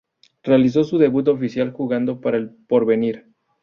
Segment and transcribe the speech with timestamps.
[0.41, 3.29] Realizó su debut oficial jugando para El Porvenir.